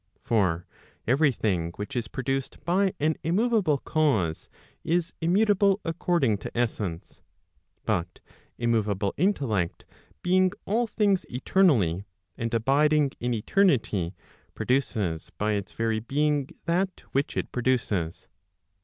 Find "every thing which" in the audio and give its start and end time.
1.05-1.95